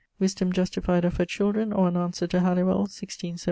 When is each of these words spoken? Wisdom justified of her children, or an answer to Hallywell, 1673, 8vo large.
Wisdom 0.17 0.51
justified 0.51 1.05
of 1.05 1.17
her 1.17 1.25
children, 1.27 1.71
or 1.71 1.87
an 1.87 1.95
answer 1.95 2.25
to 2.25 2.39
Hallywell, 2.39 2.87
1673, 2.89 3.29
8vo 3.29 3.31
large. 3.33 3.39